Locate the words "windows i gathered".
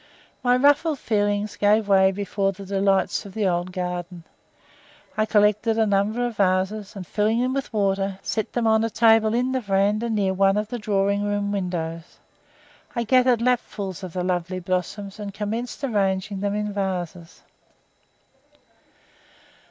11.51-13.43